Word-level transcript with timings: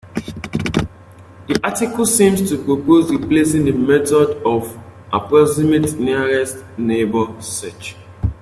The 1.45 1.59
article 1.63 2.07
seems 2.07 2.49
to 2.49 2.63
propose 2.65 3.11
replacing 3.11 3.65
the 3.65 3.71
method 3.73 4.41
of 4.43 4.75
approximate 5.13 5.93
nearest 5.99 6.65
neighbor 6.79 7.27
search. 7.39 7.95